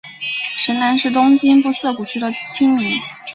[0.57, 2.99] 神南是东京都涩谷区的町名。